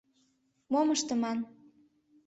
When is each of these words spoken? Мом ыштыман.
Мом 0.71 0.87
ыштыман. 0.95 1.37